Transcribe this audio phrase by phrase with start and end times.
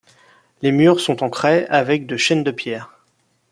[0.63, 2.89] Les murs sont en craie, avec de chaînes de pierre.